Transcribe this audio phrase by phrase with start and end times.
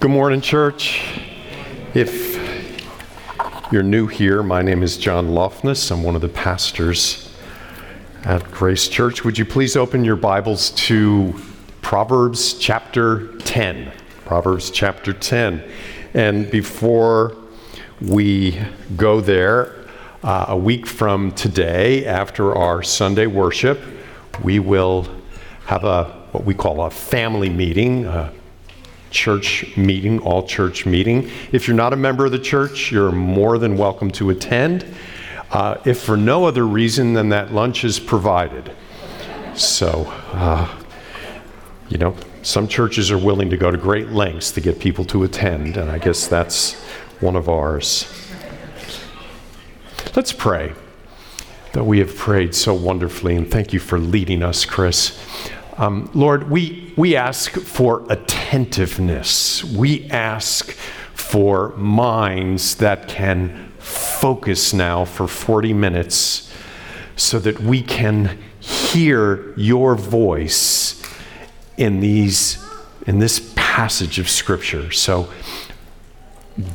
[0.00, 1.02] Good morning, church.
[1.92, 2.38] If
[3.72, 5.90] you're new here, my name is John Lofness.
[5.90, 7.34] I'm one of the pastors
[8.22, 9.24] at Grace Church.
[9.24, 11.34] Would you please open your Bibles to
[11.82, 13.90] Proverbs chapter 10?
[14.24, 15.68] Proverbs chapter 10.
[16.14, 17.36] And before
[18.00, 18.56] we
[18.96, 19.74] go there,
[20.22, 23.80] uh, a week from today, after our Sunday worship,
[24.44, 25.08] we will
[25.66, 28.06] have a what we call a family meeting,
[29.10, 31.30] church meeting, all church meeting.
[31.52, 34.84] If you're not a member of the church, you're more than welcome to attend.
[35.50, 38.70] Uh, if for no other reason than that lunch is provided.
[39.54, 40.68] So, uh,
[41.88, 45.24] you know, some churches are willing to go to great lengths to get people to
[45.24, 46.74] attend, and I guess that's
[47.20, 48.06] one of ours.
[50.14, 50.74] Let's pray
[51.72, 55.18] that we have prayed so wonderfully, and thank you for leading us, Chris.
[55.78, 59.62] Um, Lord, we, we ask for attentiveness.
[59.62, 60.72] We ask
[61.14, 66.52] for minds that can focus now for 40 minutes
[67.16, 71.00] so that we can hear your voice
[71.76, 72.64] in these
[73.06, 74.90] in this passage of scripture.
[74.90, 75.32] So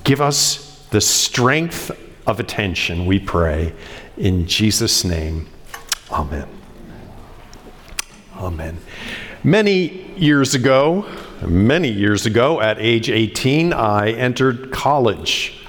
[0.03, 1.91] give us the strength
[2.25, 3.73] of attention, we pray
[4.17, 5.47] in Jesus name.
[6.09, 6.62] Amen.
[8.37, 8.79] Amen.
[9.43, 11.05] Many years ago,
[11.45, 15.65] many years ago, at age 18, I entered college.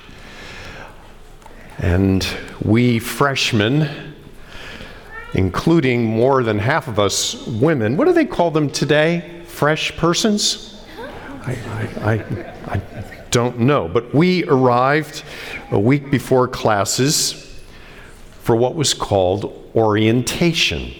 [1.79, 2.27] And
[2.65, 4.15] we freshmen,
[5.35, 9.42] including more than half of us women, what do they call them today?
[9.47, 10.85] Fresh persons?
[11.42, 11.53] I,
[12.01, 12.83] I, I, I
[13.31, 13.89] don't know.
[13.89, 15.23] But we arrived
[15.70, 17.61] a week before classes
[18.41, 20.95] for what was called orientation.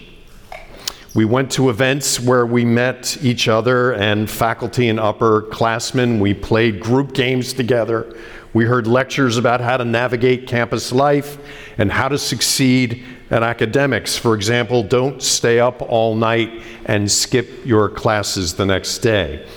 [1.15, 6.19] We went to events where we met each other and faculty and upperclassmen.
[6.19, 8.13] We played group games together.
[8.53, 11.37] We heard lectures about how to navigate campus life
[11.77, 14.17] and how to succeed at academics.
[14.17, 19.47] For example, don't stay up all night and skip your classes the next day.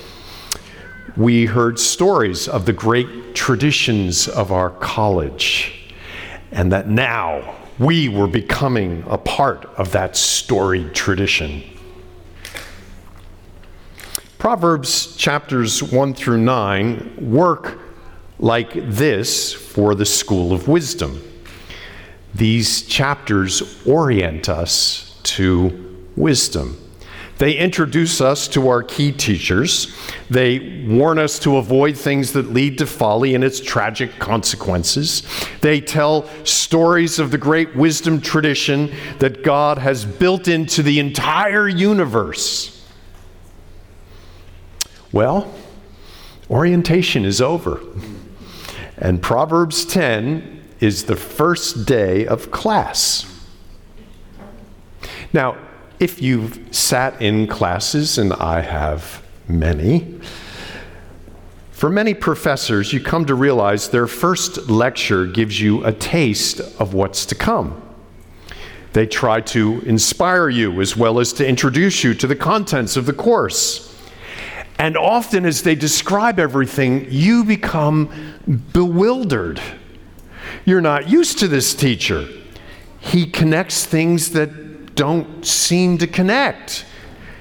[1.16, 5.92] We heard stories of the great traditions of our college,
[6.52, 11.62] and that now we were becoming a part of that storied tradition.
[14.38, 17.78] Proverbs chapters 1 through 9 work
[18.38, 21.22] like this for the school of wisdom.
[22.34, 26.76] These chapters orient us to wisdom.
[27.38, 29.96] They introduce us to our key teachers.
[30.28, 35.22] They warn us to avoid things that lead to folly and its tragic consequences.
[35.60, 41.68] They tell stories of the great wisdom tradition that God has built into the entire
[41.68, 42.74] universe.
[45.12, 45.54] Well,
[46.50, 47.80] orientation is over.
[48.96, 53.32] And Proverbs 10 is the first day of class.
[55.32, 55.56] Now,
[56.00, 60.20] if you've sat in classes, and I have many,
[61.78, 66.92] for many professors, you come to realize their first lecture gives you a taste of
[66.92, 67.80] what's to come.
[68.92, 73.06] They try to inspire you as well as to introduce you to the contents of
[73.06, 73.96] the course.
[74.78, 78.10] And often, as they describe everything, you become
[78.72, 79.60] bewildered.
[80.64, 82.26] You're not used to this teacher.
[82.98, 84.50] He connects things that
[84.98, 86.84] don't seem to connect.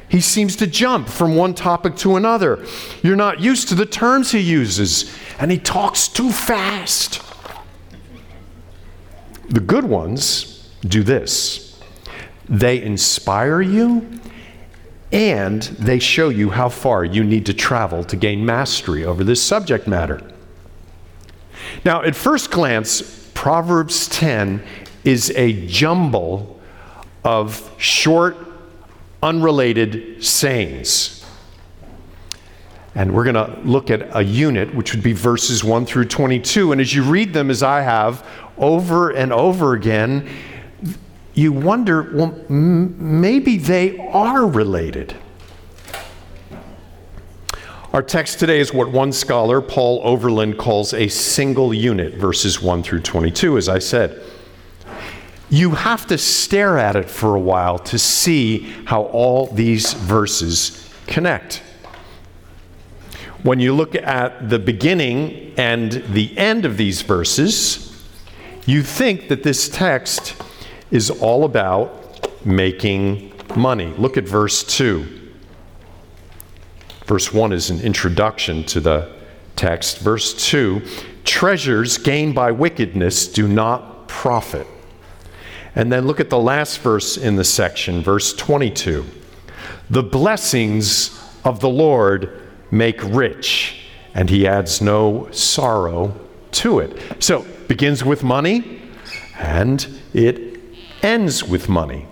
[0.08, 2.64] He seems to jump from one topic to another.
[3.02, 7.20] You're not used to the terms he uses, and he talks too fast.
[9.50, 11.82] The good ones do this
[12.48, 14.08] they inspire you
[15.12, 19.42] and they show you how far you need to travel to gain mastery over this
[19.42, 20.22] subject matter.
[21.84, 24.64] Now, at first glance, Proverbs 10
[25.04, 26.57] is a jumble
[27.28, 28.38] of short,
[29.22, 31.26] unrelated sayings.
[32.96, 36.72] And we're going to look at a unit, which would be verses 1 through 22.
[36.72, 38.26] And as you read them, as I have
[38.58, 40.30] over and over again,
[41.34, 45.14] you wonder well, m- maybe they are related.
[47.92, 52.84] Our text today is what one scholar, Paul Overland, calls a single unit, verses 1
[52.84, 54.24] through 22, as I said
[55.50, 60.94] you have to stare at it for a while to see how all these verses
[61.08, 61.64] connect.
[63.44, 68.06] When you look at the beginning and the end of these verses,
[68.66, 70.36] you think that this text
[70.92, 73.94] is all about making money.
[73.98, 75.32] Look at verse 2.
[77.06, 79.16] Verse 1 is an introduction to the
[79.56, 80.82] text, verse 2
[81.24, 84.66] treasures gained by wickedness do not profit.
[85.78, 89.06] And then look at the last verse in the section, verse 22.
[89.92, 92.42] The blessings of the Lord
[92.72, 93.84] make rich,
[94.16, 96.20] and he adds no sorrow
[96.54, 97.24] to it.
[97.24, 98.82] So, begins with money,
[99.38, 100.60] and it
[101.04, 102.08] ends with money.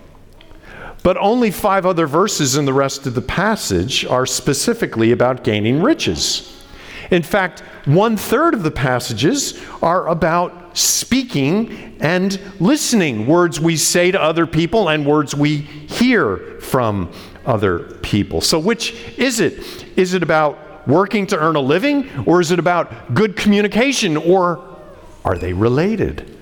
[1.02, 5.82] But only five other verses in the rest of the passage are specifically about gaining
[5.82, 6.64] riches.
[7.10, 14.10] In fact, one third of the passages are about speaking and listening, words we say
[14.10, 17.10] to other people and words we hear from
[17.44, 18.40] other people.
[18.40, 19.86] So, which is it?
[19.96, 24.76] Is it about working to earn a living, or is it about good communication, or
[25.24, 26.32] are they related?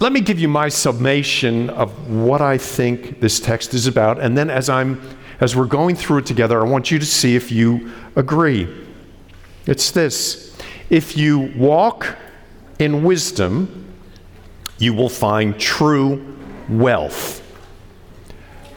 [0.00, 4.36] Let me give you my summation of what I think this text is about, and
[4.36, 5.00] then as I'm
[5.40, 8.68] as we're going through it together, I want you to see if you agree.
[9.66, 10.53] It's this
[10.90, 12.16] if you walk
[12.78, 13.92] in wisdom,
[14.78, 16.36] you will find true
[16.68, 17.40] wealth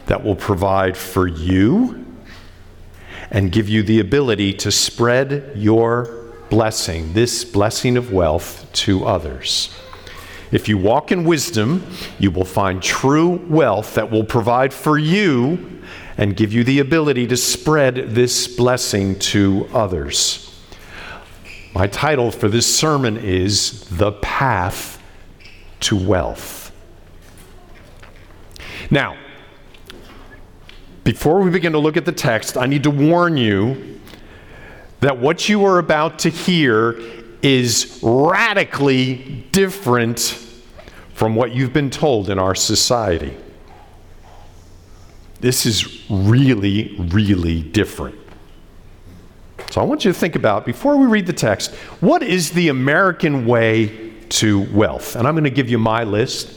[0.05, 2.05] that will provide for you
[3.29, 9.69] and give you the ability to spread your blessing, this blessing of wealth, to others.
[10.51, 11.85] If you walk in wisdom,
[12.19, 15.81] you will find true wealth that will provide for you
[16.17, 20.56] and give you the ability to spread this blessing to others.
[21.77, 24.99] My title for this sermon is The Path
[25.81, 26.71] to Wealth.
[28.89, 29.15] Now,
[31.03, 33.99] before we begin to look at the text, I need to warn you
[35.01, 36.99] that what you are about to hear
[37.43, 40.19] is radically different
[41.13, 43.37] from what you've been told in our society.
[45.41, 48.17] This is really, really different.
[49.71, 52.69] So I want you to think about, before we read the text, what is the
[52.69, 55.15] American way to wealth?
[55.15, 56.53] And I'm going to give you my list.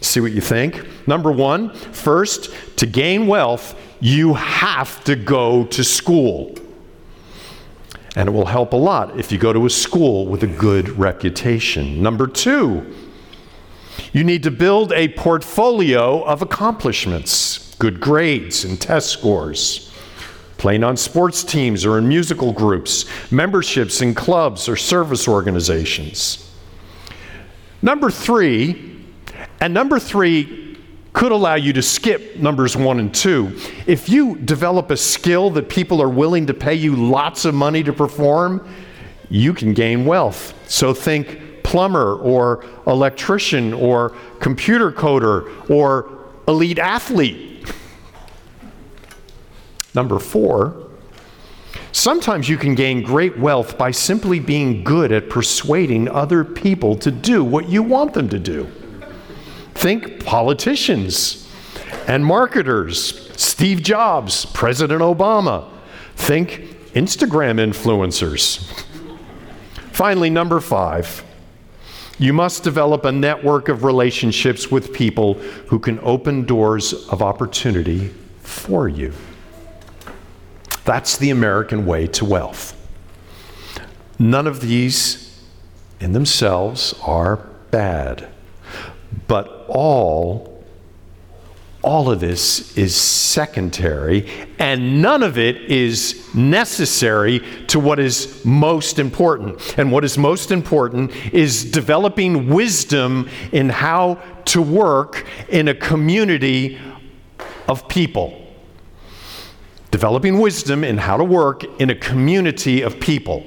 [0.00, 0.86] See what you think.
[1.08, 6.54] Number one, first, to gain wealth, you have to go to school.
[8.16, 10.90] And it will help a lot if you go to a school with a good
[10.90, 12.02] reputation.
[12.02, 12.94] Number two,
[14.12, 19.92] you need to build a portfolio of accomplishments good grades and test scores,
[20.64, 26.50] playing on sports teams or in musical groups, memberships in clubs or service organizations.
[27.82, 29.04] Number three,
[29.60, 30.78] and number three
[31.12, 33.60] could allow you to skip numbers one and two.
[33.86, 37.82] If you develop a skill that people are willing to pay you lots of money
[37.82, 38.66] to perform,
[39.28, 40.54] you can gain wealth.
[40.66, 46.10] So think plumber or electrician or computer coder or
[46.48, 47.68] elite athlete
[49.94, 50.90] Number four,
[51.92, 57.10] sometimes you can gain great wealth by simply being good at persuading other people to
[57.10, 58.70] do what you want them to do.
[59.74, 61.48] Think politicians
[62.08, 65.70] and marketers, Steve Jobs, President Obama.
[66.16, 68.68] Think Instagram influencers.
[69.92, 71.24] Finally, number five,
[72.18, 75.34] you must develop a network of relationships with people
[75.68, 78.08] who can open doors of opportunity
[78.40, 79.12] for you.
[80.84, 82.76] That's the American way to wealth.
[84.18, 85.42] None of these
[86.00, 87.36] in themselves are
[87.70, 88.28] bad,
[89.26, 90.54] but all
[91.82, 94.26] all of this is secondary,
[94.58, 99.76] and none of it is necessary to what is most important.
[99.76, 106.80] And what is most important is developing wisdom in how to work in a community
[107.68, 108.43] of people
[109.94, 113.44] developing wisdom in how to work in a community of people.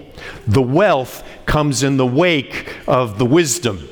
[0.48, 3.86] The wealth comes in the wake of the wisdom.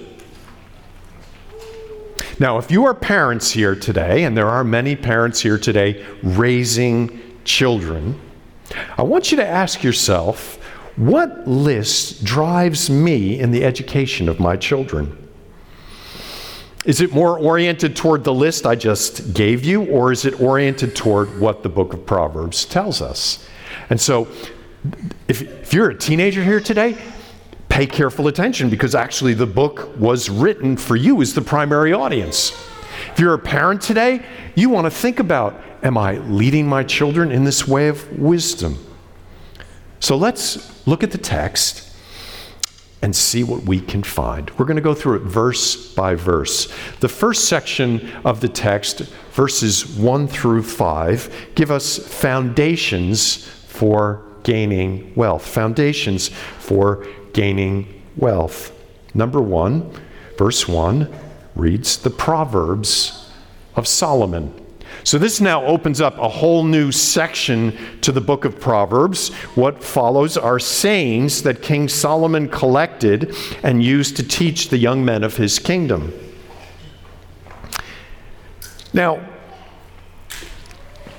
[2.39, 7.19] Now, if you are parents here today, and there are many parents here today raising
[7.43, 8.17] children,
[8.97, 10.55] I want you to ask yourself
[10.95, 15.24] what list drives me in the education of my children?
[16.85, 20.95] Is it more oriented toward the list I just gave you, or is it oriented
[20.95, 23.47] toward what the book of Proverbs tells us?
[23.89, 24.27] And so,
[25.27, 26.95] if, if you're a teenager here today,
[27.69, 32.51] pay careful attention because actually the book was written for you as the primary audience.
[33.11, 34.23] If you're a parent today,
[34.53, 38.77] you want to think about am I leading my children in this way of wisdom?
[39.99, 41.94] So let's look at the text
[43.01, 44.49] and see what we can find.
[44.57, 46.71] We're going to go through it verse by verse.
[47.01, 48.99] The first section of the text,
[49.31, 55.45] verses 1 through 5, give us foundations for gaining wealth.
[55.45, 58.71] Foundations for gaining wealth.
[59.13, 59.91] Number one,
[60.37, 61.13] verse 1
[61.55, 63.31] reads the Proverbs
[63.75, 64.64] of Solomon.
[65.05, 69.31] So, this now opens up a whole new section to the book of Proverbs.
[69.53, 75.23] What follows are sayings that King Solomon collected and used to teach the young men
[75.23, 76.11] of his kingdom.
[78.93, 79.23] Now,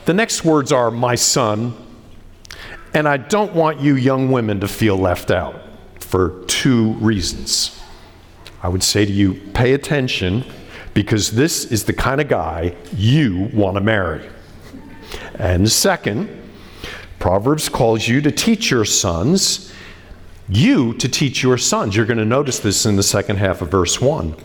[0.05, 1.73] the next words are, my son,
[2.93, 5.63] and I don't want you young women to feel left out
[6.01, 7.81] for two reasons.
[8.65, 10.45] I would say to you, pay attention
[10.97, 14.27] because this is the kind of guy you want to marry.
[15.39, 16.27] And second,
[17.19, 19.75] Proverbs calls you to teach your sons,
[20.49, 21.95] you to teach your sons.
[21.95, 24.37] You're going to notice this in the second half of verse 1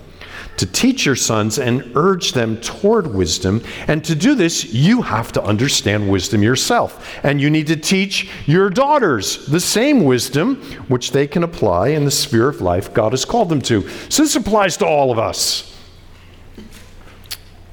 [0.58, 3.64] to teach your sons and urge them toward wisdom.
[3.88, 7.18] And to do this, you have to understand wisdom yourself.
[7.24, 10.58] And you need to teach your daughters the same wisdom
[10.90, 13.88] which they can apply in the sphere of life God has called them to.
[14.10, 15.71] So this applies to all of us.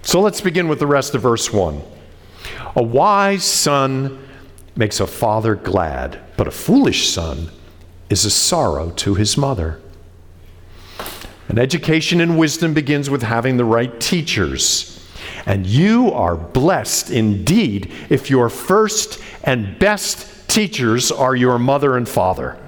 [0.09, 1.83] So let's begin with the rest of verse 1.
[2.77, 4.27] A wise son
[4.75, 7.51] makes a father glad, but a foolish son
[8.09, 9.83] is a sorrow to his mother.
[11.49, 15.07] An education in wisdom begins with having the right teachers.
[15.45, 22.09] And you are blessed indeed if your first and best teachers are your mother and
[22.09, 22.59] father.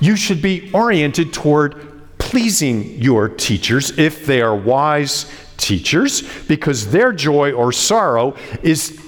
[0.00, 5.26] You should be oriented toward pleasing your teachers if they are wise
[5.62, 8.98] teachers, because their joy or sorrow is,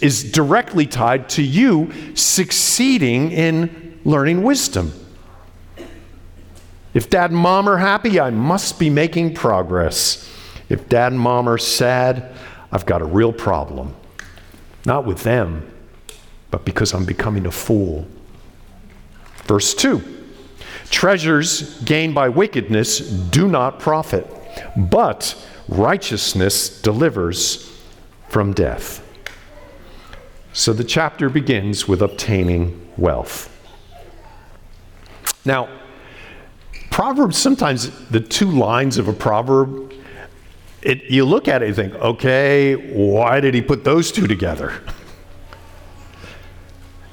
[0.00, 4.92] is directly tied to you succeeding in learning wisdom.
[6.92, 10.30] If dad and mom are happy, I must be making progress.
[10.68, 12.32] If dad and mom are sad,
[12.70, 13.94] I've got a real problem.
[14.86, 15.70] Not with them,
[16.50, 18.06] but because I'm becoming a fool.
[19.44, 20.02] Verse 2
[20.90, 24.26] Treasures gained by wickedness do not profit,
[24.76, 25.34] but
[25.68, 27.70] righteousness delivers
[28.28, 29.00] from death.
[30.52, 33.50] So the chapter begins with obtaining wealth.
[35.44, 35.68] Now,
[36.94, 39.92] Proverbs, sometimes the two lines of a proverb,
[40.80, 44.80] it, you look at it and think, okay, why did he put those two together?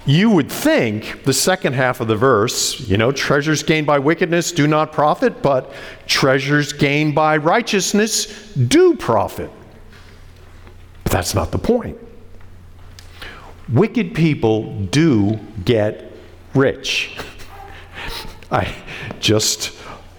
[0.06, 4.52] You would think the second half of the verse, you know, treasures gained by wickedness
[4.52, 5.72] do not profit, but
[6.08, 9.52] treasures gained by righteousness do profit.
[11.04, 12.00] But that's not the point.
[13.70, 16.12] Wicked people do get
[16.56, 17.16] rich.
[18.52, 18.74] I
[19.20, 19.72] just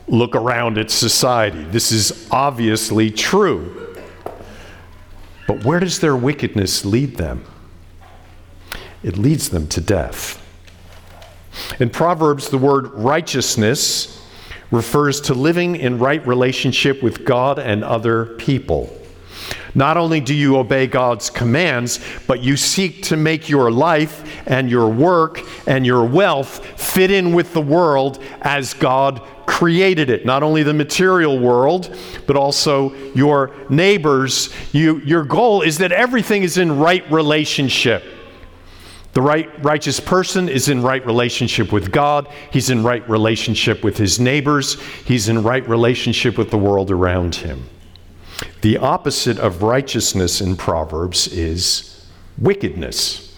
[0.06, 1.64] look around at society.
[1.64, 3.96] This is obviously true.
[5.48, 7.44] But where does their wickedness lead them?
[9.02, 10.38] It leads them to death.
[11.80, 14.20] In Proverbs, the word righteousness
[14.70, 18.96] refers to living in right relationship with God and other people.
[19.74, 24.70] Not only do you obey God's commands, but you seek to make your life and
[24.70, 30.26] your work and your wealth fit in with the world as God created it.
[30.26, 34.50] Not only the material world, but also your neighbors.
[34.72, 38.04] You, your goal is that everything is in right relationship.
[39.12, 42.28] The right righteous person is in right relationship with God.
[42.50, 44.80] He's in right relationship with his neighbors.
[45.04, 47.68] He's in right relationship with the world around him.
[48.62, 52.06] The opposite of righteousness in Proverbs is
[52.38, 53.36] wickedness,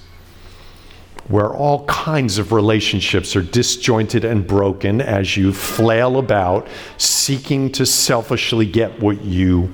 [1.26, 7.85] where all kinds of relationships are disjointed and broken as you flail about seeking to
[7.85, 9.73] selfishly get what you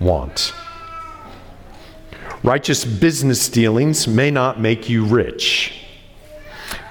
[0.00, 0.54] want.
[2.42, 5.84] Righteous business dealings may not make you rich,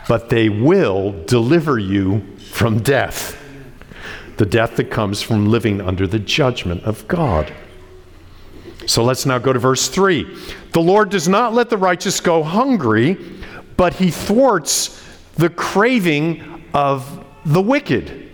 [0.08, 3.38] but they will deliver you from death
[4.42, 7.54] the death that comes from living under the judgment of God.
[8.88, 10.36] So let's now go to verse 3.
[10.72, 13.20] The Lord does not let the righteous go hungry,
[13.78, 15.00] but he thwarts
[15.36, 18.31] the craving of the wicked.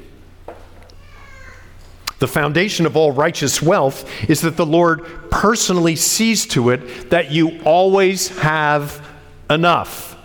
[2.19, 7.31] The foundation of all righteous wealth is that the Lord personally sees to it that
[7.31, 9.07] you always have
[9.49, 10.17] enough.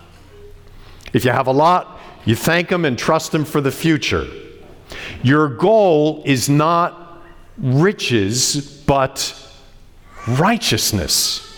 [1.13, 4.27] If you have a lot, you thank Him and trust Him for the future.
[5.23, 7.23] Your goal is not
[7.59, 9.39] riches, but
[10.27, 11.49] righteousness.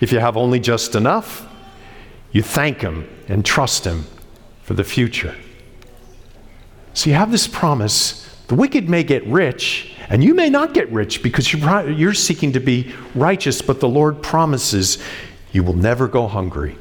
[0.00, 1.46] If you have only just enough,
[2.30, 4.06] you thank Him and trust Him
[4.62, 5.34] for the future.
[6.94, 10.90] So you have this promise the wicked may get rich, and you may not get
[10.90, 14.98] rich because you're, seeking to be righteous, but the Lord promises
[15.52, 16.76] you will never go hungry.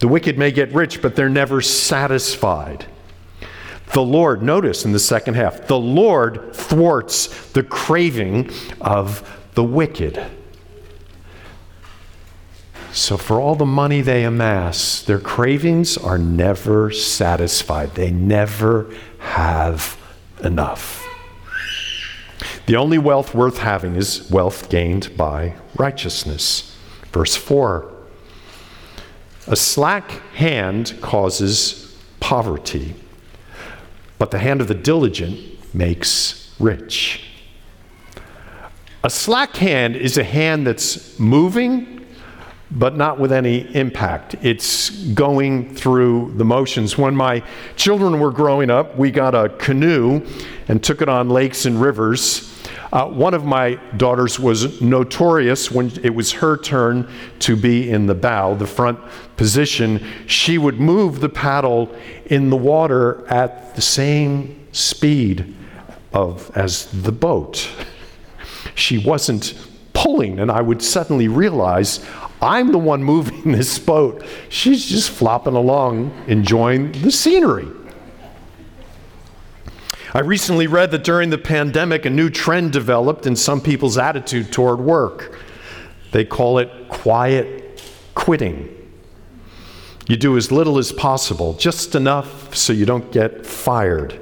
[0.00, 2.84] The wicked may get rich, but they're never satisfied.
[3.94, 8.50] The Lord, notice in the second half, the Lord thwarts the craving
[8.82, 10.22] of the wicked.
[12.94, 17.96] So, for all the money they amass, their cravings are never satisfied.
[17.96, 19.98] They never have
[20.44, 21.04] enough.
[22.66, 26.78] The only wealth worth having is wealth gained by righteousness.
[27.10, 27.92] Verse 4
[29.48, 32.94] A slack hand causes poverty,
[34.20, 37.24] but the hand of the diligent makes rich.
[39.02, 41.93] A slack hand is a hand that's moving
[42.70, 44.36] but not with any impact.
[44.42, 46.98] It's going through the motions.
[46.98, 47.42] When my
[47.76, 50.26] children were growing up, we got a canoe
[50.68, 52.50] and took it on lakes and rivers.
[52.92, 57.08] Uh, one of my daughters was notorious when it was her turn
[57.40, 58.98] to be in the bow, the front
[59.36, 60.04] position.
[60.26, 61.94] She would move the paddle
[62.26, 65.54] in the water at the same speed
[66.12, 67.68] of as the boat.
[68.76, 69.54] She wasn't
[69.92, 72.04] pulling, and I would suddenly realize
[72.40, 74.24] I'm the one moving this boat.
[74.48, 77.68] She's just flopping along, enjoying the scenery.
[80.12, 84.52] I recently read that during the pandemic, a new trend developed in some people's attitude
[84.52, 85.36] toward work.
[86.12, 87.82] They call it quiet
[88.14, 88.70] quitting.
[90.06, 94.20] You do as little as possible, just enough so you don't get fired.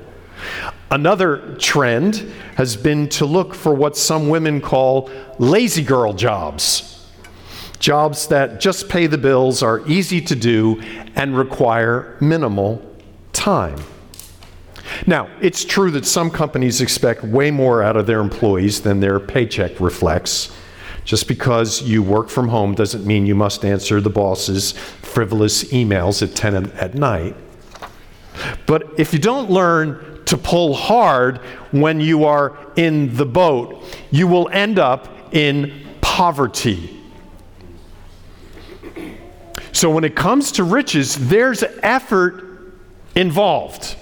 [0.90, 6.91] Another trend has been to look for what some women call lazy girl jobs
[7.82, 10.80] jobs that just pay the bills, are easy to do,
[11.16, 12.80] and require minimal
[13.32, 13.78] time.
[15.06, 19.18] Now, it's true that some companies expect way more out of their employees than their
[19.18, 20.56] paycheck reflects.
[21.04, 26.22] Just because you work from home doesn't mean you must answer the boss's frivolous emails
[26.22, 27.34] at 10 at night.
[28.66, 31.38] But if you don't learn to pull hard
[31.72, 37.01] when you are in the boat, you will end up in poverty.
[39.82, 42.72] So when it comes to riches, there's effort
[43.16, 43.96] involved.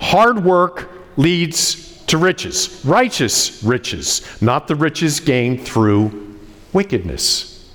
[0.00, 6.38] Hard work leads to riches, righteous riches, not the riches gained through
[6.72, 7.68] wickedness.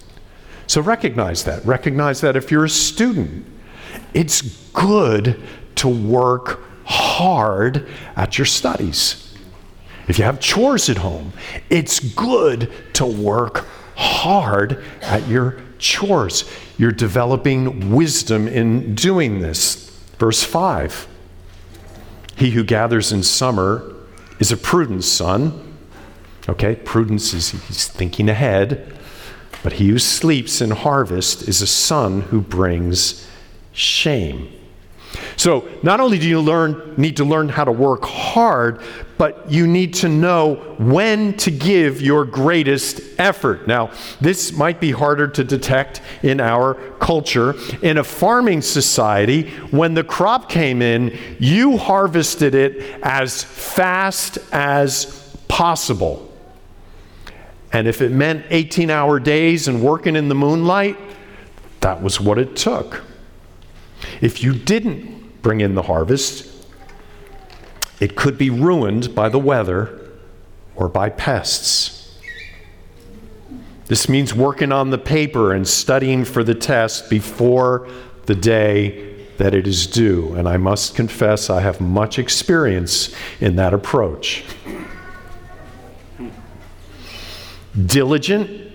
[0.68, 1.66] So recognize that.
[1.66, 3.46] Recognize that if you're a student,
[4.14, 5.42] it's good
[5.76, 9.36] to work hard at your studies.
[10.08, 11.34] If you have chores at home,
[11.70, 13.66] it's good to work
[13.98, 16.50] hard at your chores.
[16.78, 19.90] You're developing wisdom in doing this.
[20.18, 21.08] Verse 5
[22.36, 23.94] He who gathers in summer
[24.40, 25.64] is a prudent son.
[26.50, 28.94] Okay, prudence is he's thinking ahead.
[29.64, 33.28] But he who sleeps in harvest is a son who brings
[33.74, 34.54] shame.
[35.36, 38.82] So, not only do you learn, need to learn how to work hard,
[39.18, 43.68] but you need to know when to give your greatest effort.
[43.68, 47.56] Now, this might be harder to detect in our culture.
[47.82, 55.36] In a farming society, when the crop came in, you harvested it as fast as
[55.48, 56.24] possible.
[57.74, 60.98] And if it meant 18 hour days and working in the moonlight,
[61.82, 63.04] that was what it took.
[64.22, 66.57] If you didn't bring in the harvest,
[68.00, 70.10] it could be ruined by the weather
[70.76, 72.20] or by pests.
[73.88, 77.88] This means working on the paper and studying for the test before
[78.26, 80.34] the day that it is due.
[80.34, 84.44] And I must confess, I have much experience in that approach.
[87.86, 88.72] Diligent,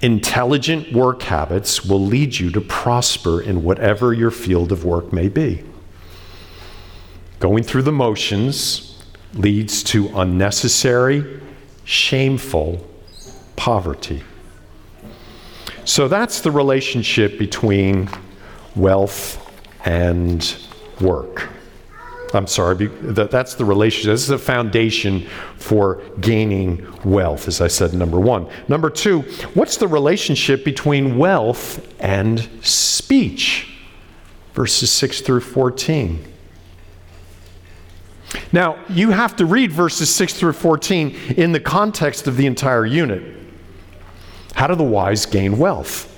[0.00, 5.28] intelligent work habits will lead you to prosper in whatever your field of work may
[5.28, 5.62] be.
[7.40, 9.00] Going through the motions
[9.34, 11.40] leads to unnecessary,
[11.84, 12.84] shameful
[13.54, 14.22] poverty.
[15.84, 18.08] So that's the relationship between
[18.74, 19.44] wealth
[19.84, 20.56] and
[21.00, 21.48] work.
[22.34, 24.10] I'm sorry, that's the relationship.
[24.12, 28.48] This is the foundation for gaining wealth, as I said, number one.
[28.68, 29.22] Number two,
[29.54, 33.72] what's the relationship between wealth and speech?
[34.52, 36.22] Verses 6 through 14.
[38.52, 42.84] Now, you have to read verses 6 through 14 in the context of the entire
[42.84, 43.36] unit.
[44.54, 46.14] How do the wise gain wealth?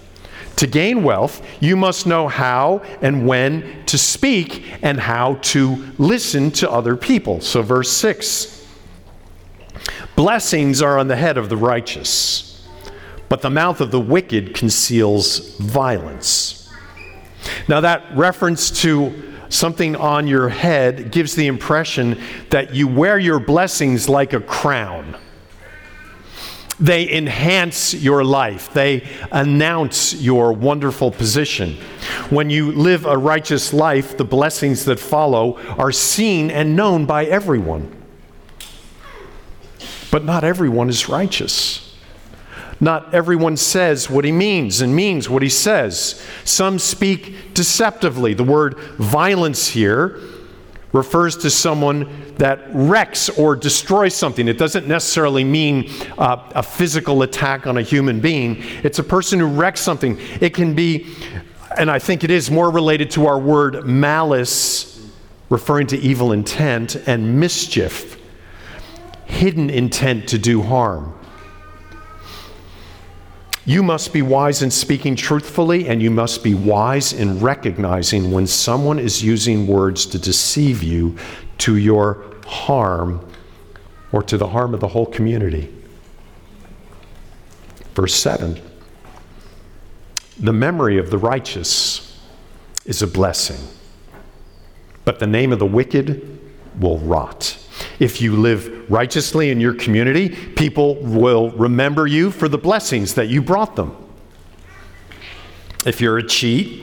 [0.56, 6.50] To gain wealth, you must know how and when to speak and how to listen
[6.52, 7.40] to other people.
[7.40, 8.66] So, verse 6
[10.16, 12.68] Blessings are on the head of the righteous,
[13.30, 16.70] but the mouth of the wicked conceals violence.
[17.68, 23.38] Now, that reference to something on your head gives the impression that you wear your
[23.38, 25.16] blessings like a crown.
[26.78, 28.72] They enhance your life.
[28.72, 31.76] They announce your wonderful position.
[32.30, 37.26] When you live a righteous life, the blessings that follow are seen and known by
[37.26, 37.94] everyone.
[40.10, 41.89] But not everyone is righteous.
[42.80, 46.24] Not everyone says what he means and means what he says.
[46.44, 48.32] Some speak deceptively.
[48.32, 50.18] The word violence here
[50.92, 54.48] refers to someone that wrecks or destroys something.
[54.48, 59.38] It doesn't necessarily mean uh, a physical attack on a human being, it's a person
[59.38, 60.18] who wrecks something.
[60.40, 61.14] It can be,
[61.78, 65.08] and I think it is more related to our word malice,
[65.48, 68.18] referring to evil intent, and mischief,
[69.26, 71.14] hidden intent to do harm.
[73.70, 78.48] You must be wise in speaking truthfully, and you must be wise in recognizing when
[78.48, 81.16] someone is using words to deceive you
[81.58, 83.24] to your harm
[84.10, 85.72] or to the harm of the whole community.
[87.94, 88.60] Verse 7
[90.40, 92.20] The memory of the righteous
[92.86, 93.68] is a blessing,
[95.04, 96.40] but the name of the wicked
[96.80, 97.56] will rot.
[98.00, 103.28] If you live righteously in your community, people will remember you for the blessings that
[103.28, 103.94] you brought them.
[105.84, 106.82] If you're a cheat,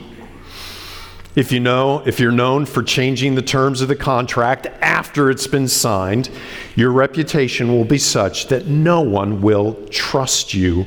[1.34, 5.48] if you know, if you're known for changing the terms of the contract after it's
[5.48, 6.30] been signed,
[6.76, 10.86] your reputation will be such that no one will trust you,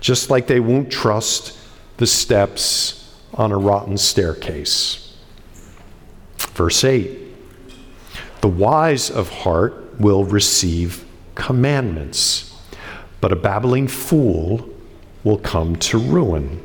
[0.00, 1.58] just like they won't trust
[1.96, 5.16] the steps on a rotten staircase.
[6.36, 7.21] Verse 8
[8.42, 11.04] the wise of heart will receive
[11.36, 12.54] commandments,
[13.20, 14.68] but a babbling fool
[15.24, 16.60] will come to ruin.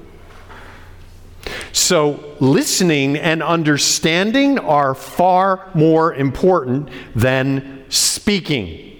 [1.71, 8.99] So, listening and understanding are far more important than speaking.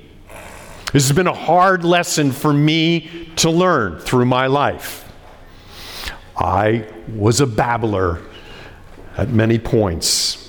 [0.93, 5.11] This has been a hard lesson for me to learn through my life.
[6.37, 8.21] I was a babbler
[9.17, 10.46] at many points.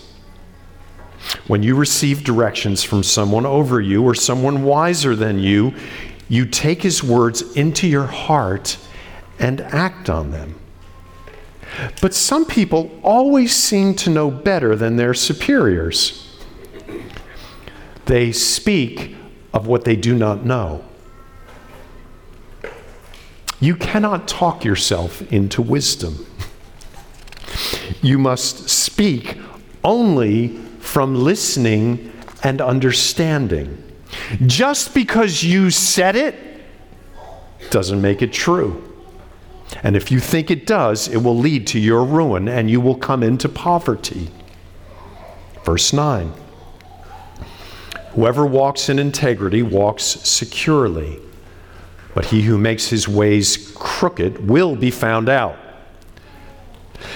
[1.46, 5.74] When you receive directions from someone over you or someone wiser than you,
[6.28, 8.78] you take his words into your heart
[9.38, 10.58] and act on them.
[12.00, 16.24] But some people always seem to know better than their superiors.
[18.06, 19.16] They speak
[19.52, 20.84] of what they do not know.
[23.60, 26.26] You cannot talk yourself into wisdom.
[28.00, 29.36] You must speak
[29.82, 32.12] only from listening
[32.42, 33.84] and understanding.
[34.46, 36.34] Just because you said it
[37.70, 38.84] doesn't make it true.
[39.82, 42.96] And if you think it does, it will lead to your ruin and you will
[42.96, 44.30] come into poverty.
[45.64, 46.32] Verse 9
[48.12, 51.20] Whoever walks in integrity walks securely,
[52.14, 55.56] but he who makes his ways crooked will be found out.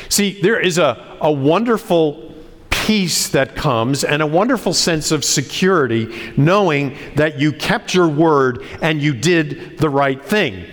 [0.08, 2.31] See, there is a, a wonderful
[2.82, 8.66] peace that comes and a wonderful sense of security knowing that you kept your word
[8.80, 10.66] and you did the right thing.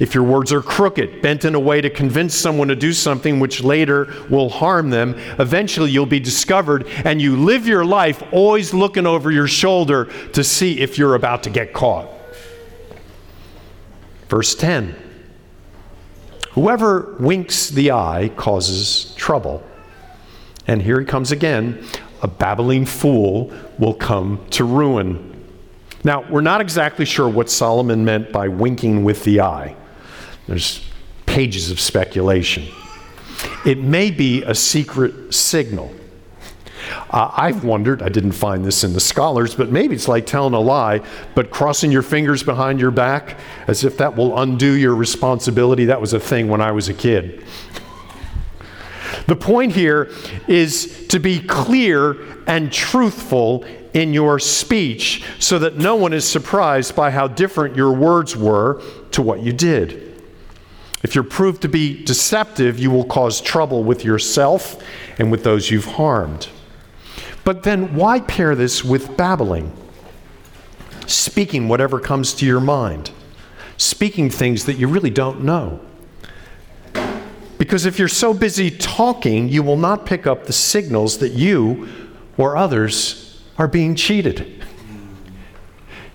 [0.00, 3.40] If your words are crooked, bent in a way to convince someone to do something
[3.40, 8.72] which later will harm them, eventually you'll be discovered and you live your life always
[8.72, 12.08] looking over your shoulder to see if you're about to get caught.
[14.28, 14.96] Verse 10
[16.52, 19.62] Whoever winks the eye causes trouble
[20.70, 21.84] and here he comes again
[22.22, 25.26] a babbling fool will come to ruin.
[26.04, 29.74] Now, we're not exactly sure what Solomon meant by winking with the eye.
[30.46, 30.84] There's
[31.26, 32.68] pages of speculation.
[33.66, 35.90] It may be a secret signal.
[37.10, 40.54] Uh, I've wondered, I didn't find this in the scholars, but maybe it's like telling
[40.54, 41.00] a lie,
[41.34, 45.86] but crossing your fingers behind your back as if that will undo your responsibility.
[45.86, 47.44] That was a thing when I was a kid.
[49.30, 50.10] The point here
[50.48, 52.16] is to be clear
[52.48, 53.64] and truthful
[53.94, 58.82] in your speech so that no one is surprised by how different your words were
[59.12, 60.20] to what you did.
[61.04, 64.82] If you're proved to be deceptive, you will cause trouble with yourself
[65.16, 66.48] and with those you've harmed.
[67.44, 69.70] But then why pair this with babbling?
[71.06, 73.12] Speaking whatever comes to your mind,
[73.76, 75.78] speaking things that you really don't know.
[77.60, 81.90] Because if you're so busy talking, you will not pick up the signals that you
[82.38, 84.64] or others are being cheated.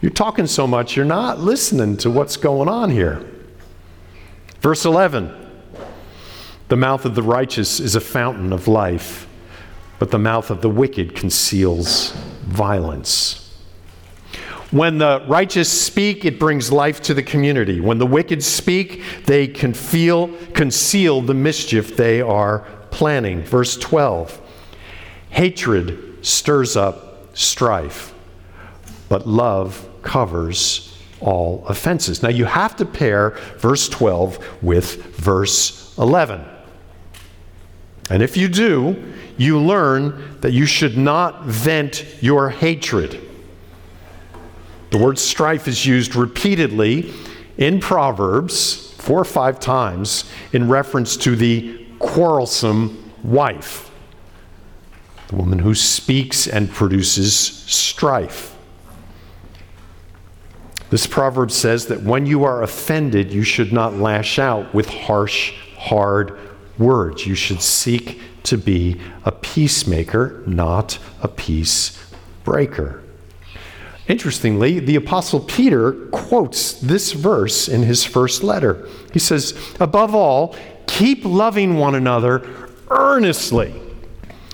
[0.02, 3.24] You're talking so much, you're not listening to what's going on here.
[4.60, 5.32] Verse 11
[6.70, 9.28] The mouth of the righteous is a fountain of life,
[10.00, 12.10] but the mouth of the wicked conceals
[12.48, 13.45] violence.
[14.76, 17.80] When the righteous speak, it brings life to the community.
[17.80, 22.60] When the wicked speak, they can feel, conceal the mischief they are
[22.92, 23.42] planning.
[23.44, 24.42] Verse 12
[25.30, 28.14] Hatred stirs up strife,
[29.08, 32.22] but love covers all offenses.
[32.22, 36.44] Now you have to pair verse 12 with verse 11.
[38.10, 43.25] And if you do, you learn that you should not vent your hatred.
[44.96, 47.14] The word strife is used repeatedly
[47.58, 53.92] in Proverbs, four or five times, in reference to the quarrelsome wife,
[55.28, 58.56] the woman who speaks and produces strife.
[60.92, 65.52] This proverb says that when you are offended, you should not lash out with harsh,
[65.78, 66.40] hard
[66.78, 67.28] words.
[67.28, 72.02] You should seek to be a peacemaker, not a peace
[72.46, 73.05] breaker.
[74.08, 78.88] Interestingly, the Apostle Peter quotes this verse in his first letter.
[79.12, 83.74] He says, Above all, keep loving one another earnestly,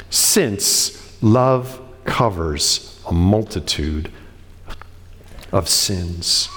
[0.10, 4.10] since love covers a multitude
[5.52, 6.48] of sins.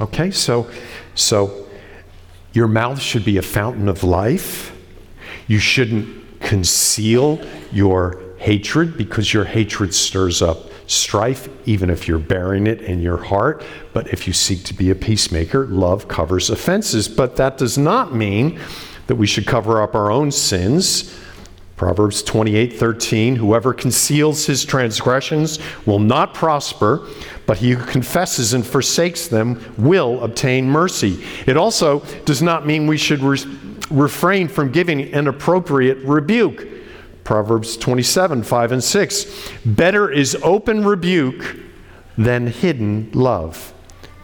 [0.00, 0.70] Okay, so,
[1.14, 1.66] so
[2.52, 4.76] your mouth should be a fountain of life.
[5.46, 7.40] You shouldn't conceal
[7.72, 13.18] your hatred because your hatred stirs up strife, even if you're bearing it in your
[13.18, 13.62] heart.
[13.92, 17.08] But if you seek to be a peacemaker, love covers offenses.
[17.08, 18.58] But that does not mean
[19.06, 21.14] that we should cover up our own sins.
[21.76, 27.06] Proverbs 28 13, whoever conceals his transgressions will not prosper,
[27.46, 31.24] but he who confesses and forsakes them will obtain mercy.
[31.46, 33.38] It also does not mean we should re-
[33.90, 36.66] refrain from giving an appropriate rebuke.
[37.28, 39.52] Proverbs 27 5 and 6.
[39.66, 41.58] Better is open rebuke
[42.16, 43.74] than hidden love.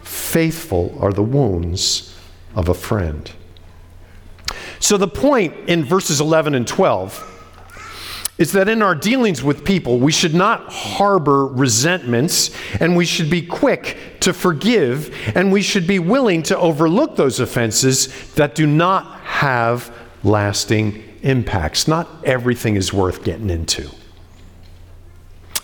[0.03, 2.17] Faithful are the wounds
[2.57, 3.31] of a friend.
[4.81, 9.99] So, the point in verses 11 and 12 is that in our dealings with people,
[9.99, 15.87] we should not harbor resentments and we should be quick to forgive and we should
[15.87, 21.89] be willing to overlook those offenses that do not have lasting impacts.
[21.89, 23.91] Not everything is worth getting into.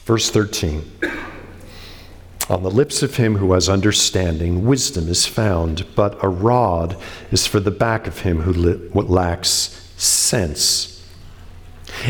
[0.04, 0.90] Verse 13
[2.48, 6.96] On the lips of him who has understanding, wisdom is found, but a rod
[7.30, 8.52] is for the back of him who
[9.02, 9.50] lacks
[9.96, 11.06] sense.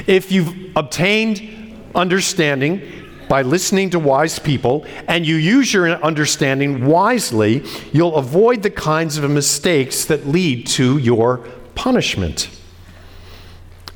[0.07, 7.65] If you've obtained understanding, by listening to wise people and you use your understanding wisely,
[7.93, 11.39] you'll avoid the kinds of mistakes that lead to your
[11.77, 12.51] punishment.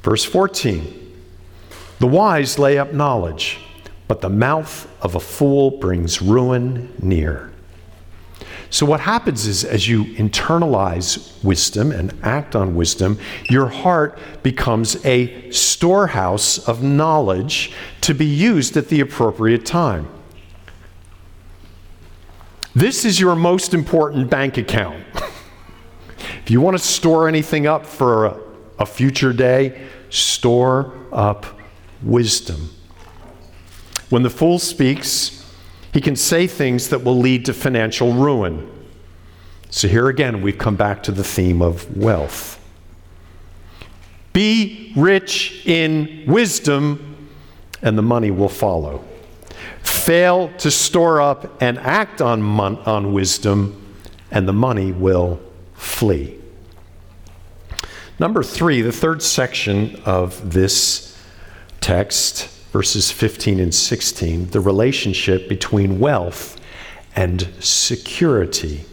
[0.04, 1.16] Verse 14
[1.98, 3.58] The wise lay up knowledge,
[4.06, 7.50] but the mouth of a fool brings ruin near.
[8.68, 15.02] So, what happens is, as you internalize wisdom and act on wisdom, your heart becomes
[15.06, 20.08] a storehouse of knowledge to be used at the appropriate time.
[22.74, 25.02] This is your most important bank account.
[26.42, 28.40] if you want to store anything up for a,
[28.80, 31.44] a future day, store up
[32.02, 32.70] wisdom.
[34.10, 35.44] When the fool speaks,
[35.92, 38.70] he can say things that will lead to financial ruin.
[39.70, 42.60] So here again, we've come back to the theme of wealth.
[44.32, 47.28] Be rich in wisdom,
[47.82, 49.04] and the money will follow.
[49.82, 53.80] Fail to store up and act on, mon- on wisdom,
[54.30, 55.40] and the money will
[55.74, 56.38] flee.
[58.18, 61.18] Number three, the third section of this
[61.80, 66.60] text, verses 15 and 16, the relationship between wealth
[67.16, 68.84] and security.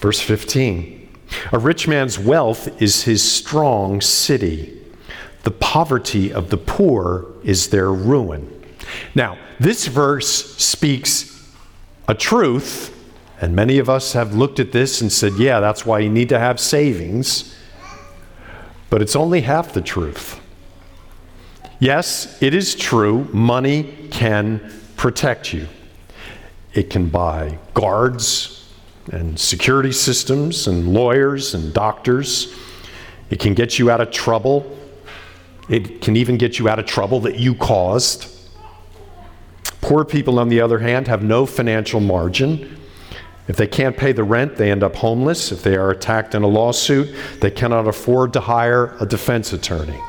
[0.00, 1.16] Verse 15
[1.52, 4.76] A rich man's wealth is his strong city,
[5.44, 8.64] the poverty of the poor is their ruin.
[9.14, 11.48] Now, this verse speaks
[12.08, 12.96] a truth
[13.40, 16.28] and many of us have looked at this and said, yeah, that's why you need
[16.28, 17.56] to have savings.
[18.90, 20.38] But it's only half the truth.
[21.78, 25.66] Yes, it is true, money can protect you.
[26.74, 28.70] It can buy guards
[29.10, 32.54] and security systems and lawyers and doctors.
[33.30, 34.76] It can get you out of trouble.
[35.70, 38.26] It can even get you out of trouble that you caused.
[39.80, 42.79] Poor people, on the other hand, have no financial margin
[43.48, 45.50] If they can't pay the rent, they end up homeless.
[45.50, 50.00] If they are attacked in a lawsuit, they cannot afford to hire a defense attorney.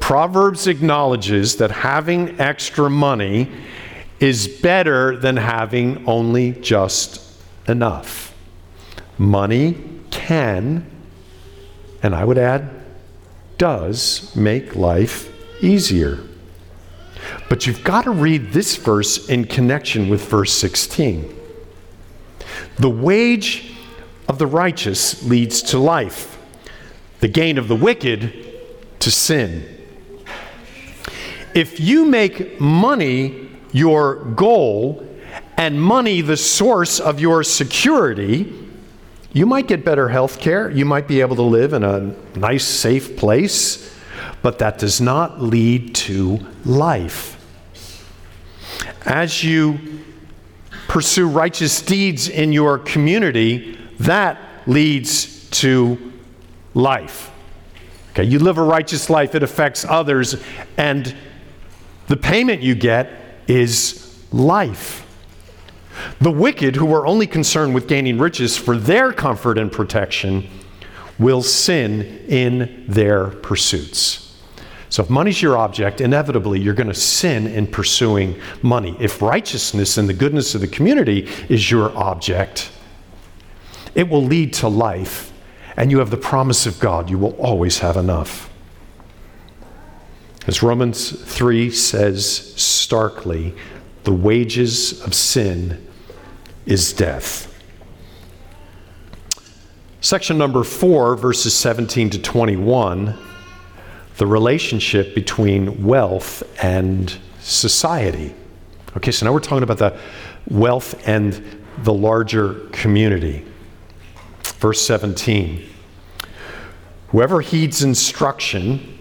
[0.00, 3.50] Proverbs acknowledges that having extra money
[4.20, 7.22] is better than having only just
[7.66, 8.34] enough.
[9.16, 9.76] Money
[10.10, 10.88] can,
[12.02, 12.70] and I would add,
[13.58, 16.18] does make life easier.
[17.48, 21.37] But you've got to read this verse in connection with verse 16.
[22.76, 23.74] The wage
[24.28, 26.38] of the righteous leads to life,
[27.20, 28.32] the gain of the wicked
[29.00, 29.64] to sin.
[31.54, 35.04] If you make money your goal
[35.56, 38.54] and money the source of your security,
[39.32, 40.70] you might get better health care.
[40.70, 43.94] You might be able to live in a nice, safe place,
[44.42, 47.34] but that does not lead to life.
[49.04, 49.78] As you
[50.88, 56.12] pursue righteous deeds in your community, that leads to
[56.74, 57.30] life.
[58.10, 60.42] Okay, you live a righteous life, it affects others,
[60.76, 61.14] and
[62.08, 63.12] the payment you get
[63.46, 65.04] is life.
[66.20, 70.48] The wicked, who are only concerned with gaining riches for their comfort and protection,
[71.18, 74.27] will sin in their pursuits.
[74.90, 78.96] So, if money's your object, inevitably you're going to sin in pursuing money.
[78.98, 82.70] If righteousness and the goodness of the community is your object,
[83.94, 85.32] it will lead to life,
[85.76, 87.10] and you have the promise of God.
[87.10, 88.50] You will always have enough.
[90.46, 93.54] As Romans 3 says starkly,
[94.04, 95.86] the wages of sin
[96.64, 97.44] is death.
[100.00, 103.27] Section number 4, verses 17 to 21
[104.18, 108.34] the relationship between wealth and society.
[108.96, 109.98] Okay, so now we're talking about the
[110.50, 113.44] wealth and the larger community.
[114.42, 115.68] Verse 17
[117.08, 118.98] Whoever heeds instruction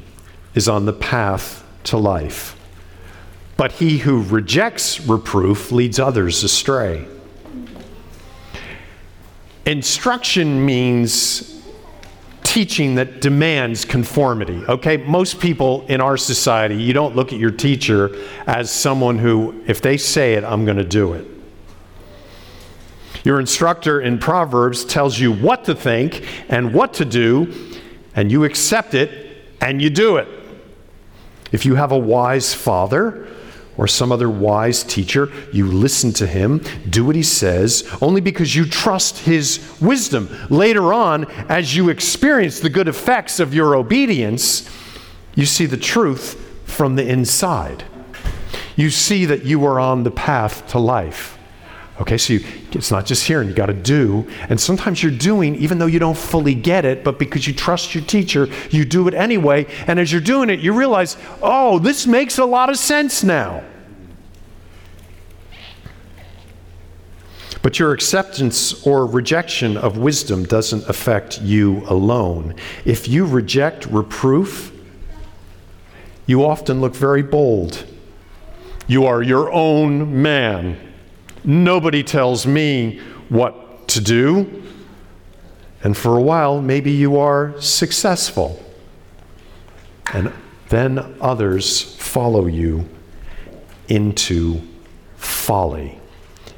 [0.54, 2.56] is on the path to life,
[3.58, 7.08] but he who rejects reproof leads others astray.
[9.66, 11.57] Instruction means
[12.48, 14.64] teaching that demands conformity.
[14.70, 19.64] Okay, most people in our society, you don't look at your teacher as someone who,
[19.68, 21.28] if they say it, I'm going to do it.
[23.26, 27.54] Your instructor in Proverbs tells you what to think and what to do,
[28.16, 30.30] and you accept it and you do it.
[31.52, 33.28] If you have a wise father,
[33.78, 38.56] or some other wise teacher, you listen to him, do what he says, only because
[38.56, 40.30] you trust his wisdom.
[40.50, 44.70] Later on, as you experience the good effects of your obedience,
[45.36, 47.84] you see the truth from the inside.
[48.76, 51.37] You see that you are on the path to life.
[52.00, 54.28] Okay, so you, it's not just hearing, you got to do.
[54.50, 57.96] And sometimes you're doing even though you don't fully get it, but because you trust
[57.96, 59.66] your teacher, you do it anyway.
[59.88, 63.64] And as you're doing it, you realize, oh, this makes a lot of sense now.
[67.64, 72.54] But your acceptance or rejection of wisdom doesn't affect you alone.
[72.86, 74.72] If you reject reproof,
[76.28, 77.86] you often look very bold.
[78.86, 80.87] You are your own man.
[81.48, 84.64] Nobody tells me what to do.
[85.82, 88.62] And for a while, maybe you are successful.
[90.14, 90.34] And
[90.68, 92.90] then others follow you
[93.88, 94.62] into
[95.16, 95.98] folly.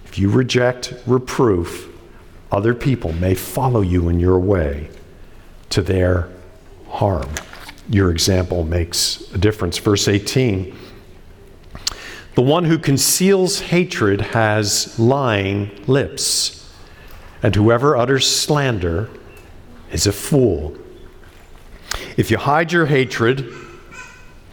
[0.06, 1.88] If you reject reproof,
[2.52, 4.90] other people may follow you in your way
[5.70, 6.30] to their
[6.90, 7.30] harm.
[7.90, 9.78] Your example makes a difference.
[9.78, 10.76] Verse 18
[12.40, 16.72] the one who conceals hatred has lying lips,
[17.44, 19.10] and whoever utters slander
[19.92, 20.74] is a fool.
[22.16, 23.54] If you hide your hatred,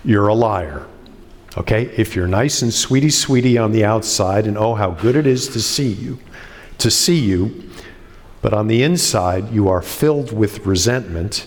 [0.05, 0.85] you're a liar.
[1.57, 1.85] Okay?
[1.97, 5.47] If you're nice and sweetie sweetie on the outside, and oh, how good it is
[5.51, 6.19] to see you,
[6.79, 7.71] to see you,
[8.43, 11.47] but on the inside you are filled with resentment,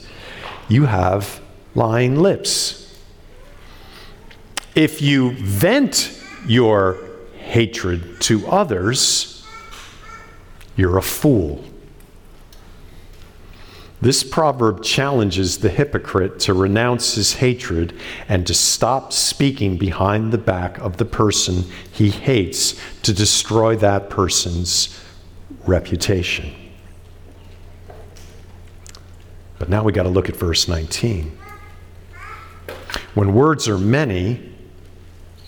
[0.69, 1.41] you have
[1.75, 2.97] lying lips.
[4.73, 6.15] If you vent
[6.47, 6.97] your
[7.37, 9.45] hatred to others,
[10.75, 11.63] you're a fool.
[14.01, 17.93] This proverb challenges the hypocrite to renounce his hatred
[18.29, 24.09] and to stop speaking behind the back of the person he hates to destroy that
[24.09, 25.03] person's
[25.65, 26.53] reputation.
[29.57, 31.37] But now we got to look at verse 19.
[33.15, 34.55] When words are many,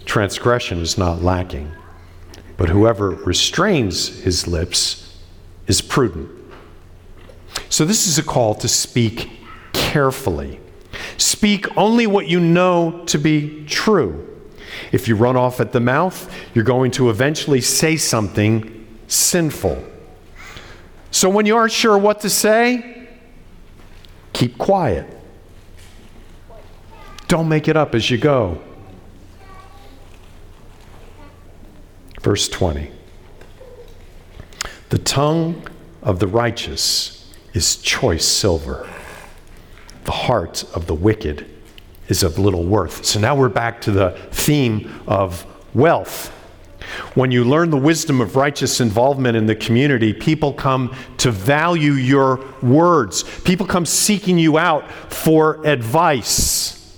[0.06, 1.72] transgression is not lacking.
[2.58, 5.18] but whoever restrains his lips
[5.66, 6.30] is prudent.
[7.70, 9.32] So, this is a call to speak
[9.74, 10.60] carefully.
[11.18, 14.28] Speak only what you know to be true.
[14.92, 19.84] If you run off at the mouth, you're going to eventually say something sinful.
[21.10, 23.08] So, when you aren't sure what to say,
[24.34, 25.08] keep quiet.
[27.28, 28.62] Don't make it up as you go.
[32.22, 32.92] Verse 20
[34.90, 35.68] The tongue
[36.02, 38.90] of the righteous is choice silver,
[40.06, 41.46] the heart of the wicked
[42.08, 43.06] is of little worth.
[43.06, 46.30] So now we're back to the theme of wealth.
[47.14, 51.94] When you learn the wisdom of righteous involvement in the community, people come to value
[51.94, 53.24] your words.
[53.42, 56.98] People come seeking you out for advice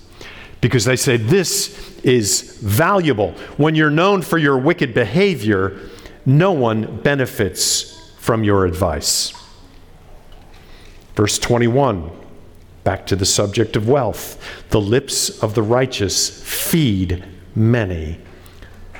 [0.60, 3.32] because they say, This is valuable.
[3.56, 5.78] When you're known for your wicked behavior,
[6.26, 9.32] no one benefits from your advice.
[11.14, 12.10] Verse 21,
[12.82, 14.42] back to the subject of wealth.
[14.70, 17.24] The lips of the righteous feed
[17.54, 18.18] many,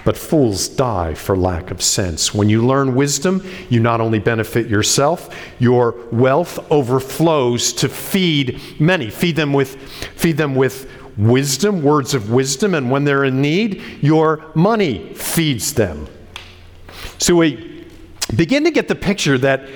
[0.04, 2.34] but fools die for lack of sense.
[2.34, 9.10] When you learn wisdom, you not only benefit yourself, your wealth overflows to feed many.
[9.10, 9.80] Feed them with,
[10.14, 15.74] feed them with wisdom, words of wisdom, and when they're in need, your money feeds
[15.74, 16.06] them.
[17.18, 17.86] So we
[18.34, 19.68] begin to get the picture that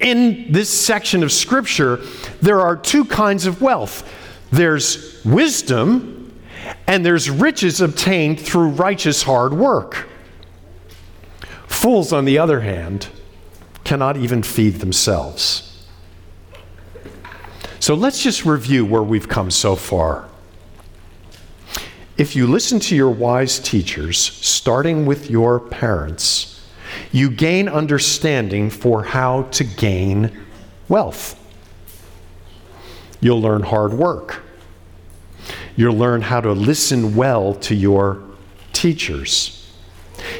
[0.00, 1.96] in this section of Scripture,
[2.40, 4.08] there are two kinds of wealth
[4.52, 6.36] there's wisdom,
[6.86, 10.08] and there's riches obtained through righteous hard work.
[11.68, 13.08] Fools, on the other hand,
[13.84, 15.86] cannot even feed themselves.
[17.78, 20.29] So let's just review where we've come so far.
[22.20, 26.60] If you listen to your wise teachers, starting with your parents,
[27.12, 30.30] you gain understanding for how to gain
[30.86, 31.34] wealth.
[33.22, 34.42] You'll learn hard work.
[35.76, 38.22] You'll learn how to listen well to your
[38.74, 39.72] teachers.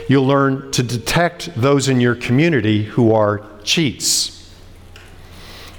[0.07, 4.40] You'll learn to detect those in your community who are cheats.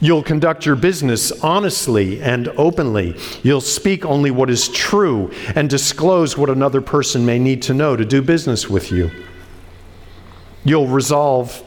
[0.04, 3.16] You'll conduct your business honestly and openly.
[3.44, 7.96] You'll speak only what is true and disclose what another person may need to know
[7.96, 9.12] to do business with you.
[10.64, 11.64] You'll resolve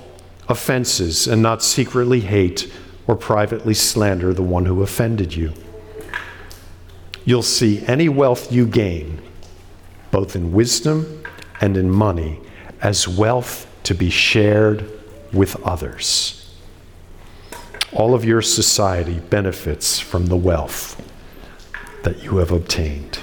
[0.48, 2.72] offenses and not secretly hate
[3.06, 5.52] or privately slander the one who offended you.
[7.24, 9.22] You'll see any wealth you gain,
[10.10, 11.22] both in wisdom
[11.60, 12.40] and in money,
[12.82, 14.90] as wealth to be shared
[15.32, 16.43] with others
[17.94, 21.00] all of your society benefits from the wealth
[22.02, 23.20] that you have obtained.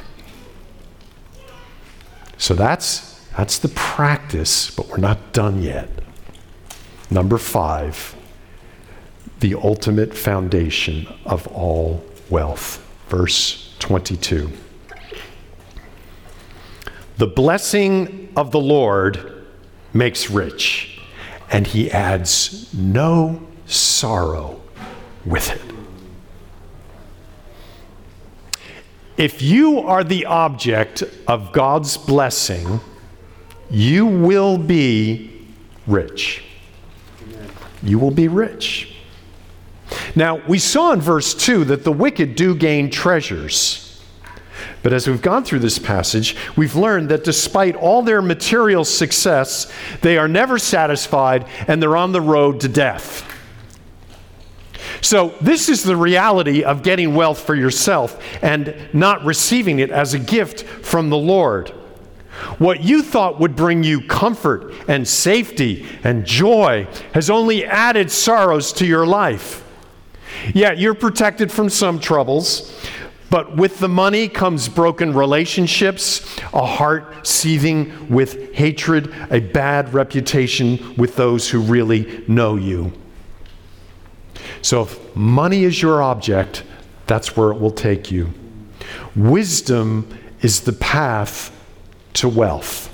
[2.38, 5.90] So that's, that's the practice, but we're not done yet.
[7.10, 8.16] Number five,
[9.42, 12.84] the ultimate foundation of all wealth.
[13.10, 14.50] Verse 22.
[17.18, 19.46] The blessing of the Lord
[19.94, 21.00] makes rich,
[21.52, 24.61] and he adds no sorrow
[25.26, 25.62] with it.
[29.18, 32.80] If you are the object of God's blessing,
[33.70, 35.48] you will be
[35.86, 36.44] rich.
[37.84, 38.96] You will be rich.
[40.16, 44.02] Now, we saw in verse 2 that the wicked do gain treasures.
[44.84, 49.72] But as we've gone through this passage, we've learned that despite all their material success,
[50.02, 53.31] they are never satisfied and they're on the road to death.
[55.02, 60.14] So, this is the reality of getting wealth for yourself and not receiving it as
[60.14, 61.74] a gift from the Lord.
[62.60, 68.74] What you thought would bring you comfort and safety and joy has only added sorrows
[68.74, 69.66] to your life.
[70.54, 72.74] Yeah, you're protected from some troubles,
[73.30, 80.96] but with the money comes broken relationships, a heart seething with hatred, a bad reputation
[80.96, 82.92] with those who really know you.
[84.62, 86.64] So if money is your object,
[87.08, 88.32] that's where it will take you.
[89.16, 91.52] Wisdom is the path
[92.14, 92.88] to wealth.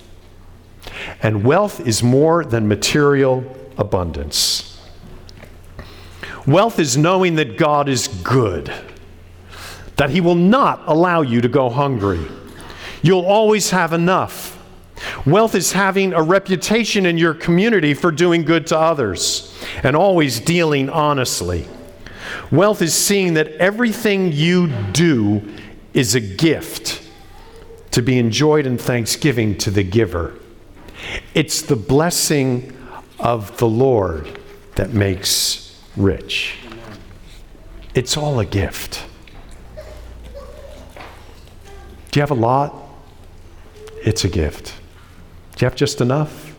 [1.21, 3.43] And wealth is more than material
[3.77, 4.81] abundance.
[6.45, 8.71] Wealth is knowing that God is good,
[9.97, 12.25] that He will not allow you to go hungry.
[13.01, 14.53] You'll always have enough.
[15.25, 19.46] Wealth is having a reputation in your community for doing good to others
[19.83, 21.67] and always dealing honestly.
[22.51, 25.41] Wealth is seeing that everything you do
[25.93, 27.03] is a gift
[27.91, 30.35] to be enjoyed in thanksgiving to the giver.
[31.33, 32.75] It's the blessing
[33.19, 34.39] of the Lord
[34.75, 36.57] that makes rich.
[37.95, 39.03] It's all a gift.
[42.11, 42.75] Do you have a lot?
[44.03, 44.75] It's a gift.
[45.55, 46.55] Do you have just enough?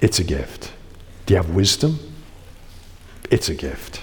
[0.00, 0.69] It's a gift.
[1.26, 1.98] Do you have wisdom?
[3.30, 4.02] It's a gift.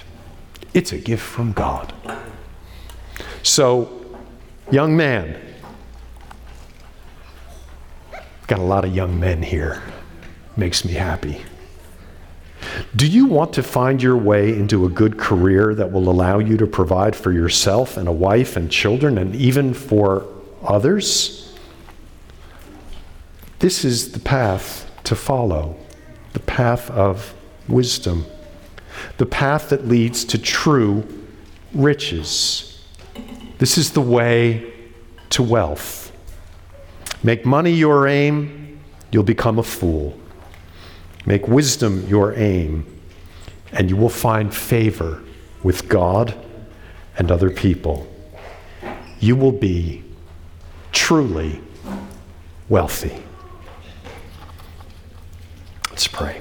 [0.73, 1.93] It's a gift from God.
[3.43, 4.05] So,
[4.71, 5.39] young man,
[8.47, 9.81] got a lot of young men here.
[10.55, 11.41] Makes me happy.
[12.95, 16.57] Do you want to find your way into a good career that will allow you
[16.57, 20.25] to provide for yourself and a wife and children and even for
[20.63, 21.55] others?
[23.59, 25.75] This is the path to follow,
[26.37, 27.33] the path of
[27.67, 28.23] wisdom,
[29.17, 31.03] the path that leads to true
[31.73, 32.79] riches.
[33.57, 34.71] This is the way
[35.31, 36.11] to wealth.
[37.23, 38.79] Make money your aim,
[39.11, 40.15] you'll become a fool.
[41.25, 42.85] Make wisdom your aim,
[43.71, 45.23] and you will find favor
[45.63, 46.35] with God
[47.17, 48.05] and other people.
[49.19, 50.03] You will be
[50.91, 51.59] truly
[52.69, 53.23] wealthy.
[55.97, 56.39] Let's pray.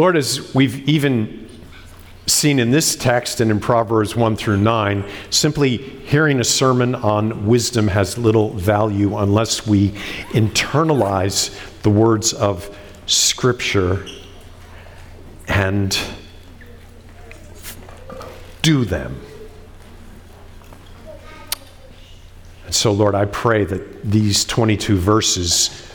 [0.00, 1.46] Lord, as we've even
[2.26, 7.44] seen in this text and in Proverbs 1 through 9, simply hearing a sermon on
[7.46, 9.90] wisdom has little value unless we
[10.30, 12.74] internalize the words of
[13.04, 14.06] Scripture
[15.48, 16.00] and
[18.62, 19.20] do them.
[22.64, 25.92] And so, Lord, I pray that these 22 verses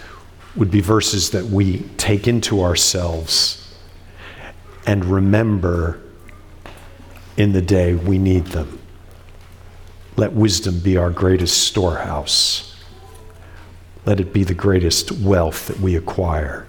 [0.56, 3.65] would be verses that we take into ourselves
[4.86, 6.00] and remember
[7.38, 8.80] in the day we need them.
[10.16, 12.76] Let wisdom be our greatest storehouse.
[14.06, 16.68] Let it be the greatest wealth that we acquire.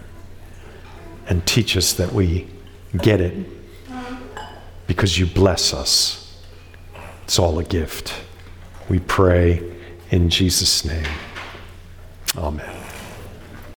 [1.28, 2.48] And teach us that we
[2.96, 3.46] get it
[4.86, 6.40] because you bless us.
[7.24, 8.14] It's all a gift.
[8.88, 9.76] We pray
[10.10, 11.06] in Jesus' name.
[12.36, 12.85] Amen.